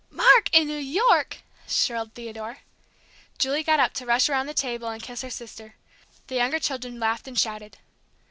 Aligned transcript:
"Mark 0.09 0.49
in 0.51 0.65
New 0.67 0.77
York!" 0.79 1.43
shrilled 1.67 2.15
Theodore. 2.15 2.57
Julie 3.37 3.61
got 3.61 3.79
up 3.79 3.93
to 3.93 4.05
rush 4.07 4.29
around 4.29 4.47
the 4.47 4.53
table 4.55 4.89
and 4.89 4.99
kiss 5.03 5.21
her 5.21 5.29
sister; 5.29 5.75
the 6.25 6.33
younger 6.33 6.57
children 6.57 6.99
laughed 6.99 7.27
and 7.27 7.37
shouted. 7.37 7.77